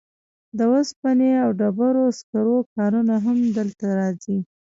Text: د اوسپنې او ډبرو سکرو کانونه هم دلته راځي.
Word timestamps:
د 0.57 0.59
اوسپنې 0.73 1.31
او 1.43 1.49
ډبرو 1.59 2.05
سکرو 2.19 2.57
کانونه 2.75 3.15
هم 3.25 3.37
دلته 3.57 3.85
راځي. 3.99 4.39